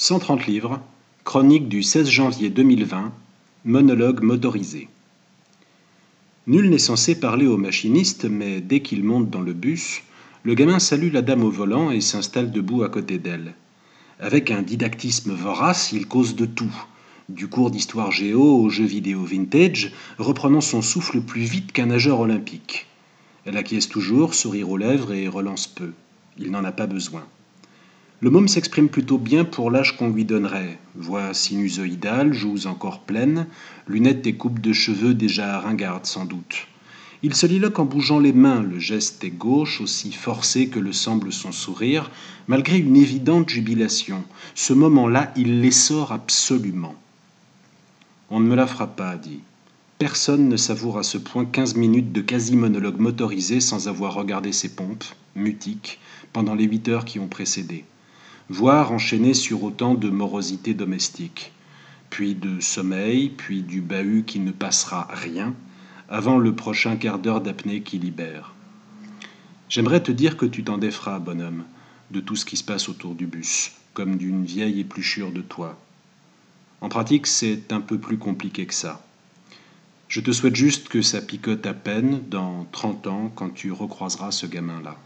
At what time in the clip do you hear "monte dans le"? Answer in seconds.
9.02-9.54